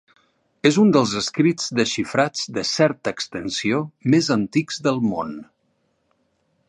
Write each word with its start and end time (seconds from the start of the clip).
És 0.67 0.77
un 0.83 0.93
dels 0.95 1.11
escrits 1.19 1.67
desxifrats, 1.79 2.47
de 2.57 2.63
certa 2.69 3.13
extensió, 3.17 3.83
més 4.15 4.31
antics 4.37 4.81
del 4.89 5.01
món. 5.13 5.39